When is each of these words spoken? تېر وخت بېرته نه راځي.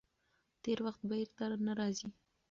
تېر 0.63 0.79
وخت 0.85 1.01
بېرته 1.09 1.43
نه 1.65 1.73
راځي. 1.79 2.07